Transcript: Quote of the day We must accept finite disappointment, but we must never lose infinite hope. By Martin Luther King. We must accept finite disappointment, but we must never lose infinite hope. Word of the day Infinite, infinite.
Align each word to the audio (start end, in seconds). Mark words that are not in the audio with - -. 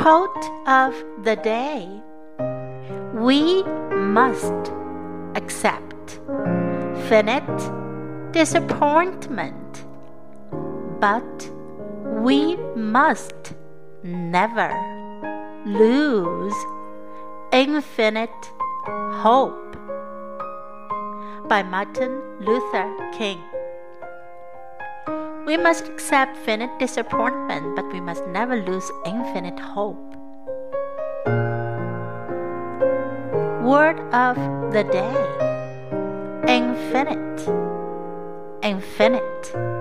Quote 0.00 0.44
of 0.66 0.94
the 1.24 1.36
day 1.42 1.88
We 3.12 3.64
must 3.92 4.72
accept 5.34 6.20
finite 7.08 8.32
disappointment, 8.32 9.84
but 11.00 11.50
we 12.22 12.56
must 12.76 13.54
never 14.04 14.70
lose 15.66 16.54
infinite 17.52 18.52
hope. 19.24 19.76
By 21.48 21.64
Martin 21.64 22.22
Luther 22.40 23.10
King. 23.12 23.42
We 25.50 25.56
must 25.56 25.88
accept 25.88 26.36
finite 26.36 26.78
disappointment, 26.78 27.74
but 27.74 27.92
we 27.92 28.00
must 28.00 28.24
never 28.28 28.62
lose 28.62 28.88
infinite 29.04 29.58
hope. 29.58 29.98
Word 33.60 33.98
of 34.14 34.36
the 34.72 34.84
day 34.84 35.16
Infinite, 36.46 37.40
infinite. 38.62 39.79